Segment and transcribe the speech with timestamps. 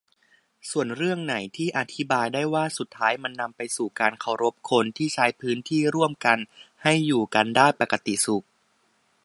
[0.69, 6.37] ส่วนเรื่องไหนที่อธิบายได้ว่า สุดท้ายมันนำไปสู่การเคารพคนที่ใช้พื้นที่ร่วมกัน
[6.83, 8.45] ให้อยู่กันได้ปกติสุข